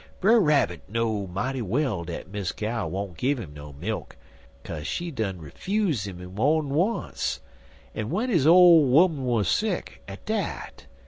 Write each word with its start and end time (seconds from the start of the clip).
Brer 0.19 0.39
Rabbit 0.41 0.81
know 0.89 1.27
mighty 1.27 1.61
well 1.61 2.03
dat 2.05 2.27
Miss 2.27 2.51
Cow 2.51 2.87
won't 2.87 3.17
give 3.17 3.39
'im 3.39 3.53
no 3.53 3.71
milk, 3.71 4.17
kaze 4.63 4.87
she 4.87 5.11
done 5.11 5.47
'fuse 5.51 6.07
'im 6.07 6.17
mo'n 6.33 6.69
once, 6.69 7.39
en 7.93 8.05
w'en 8.05 8.27
his 8.31 8.47
ole 8.47 8.97
'oman 8.97 9.23
wuz 9.23 9.43
sick, 9.47 10.01
at 10.07 10.25
dat. 10.25 10.87